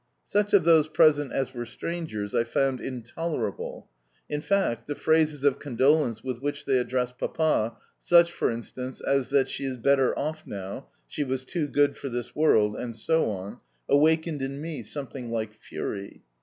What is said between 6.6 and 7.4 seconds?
they addressed